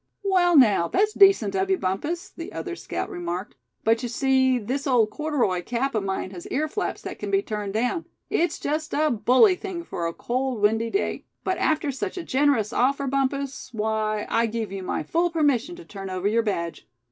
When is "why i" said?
13.73-14.47